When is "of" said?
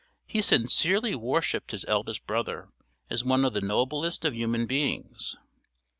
3.45-3.53, 4.25-4.33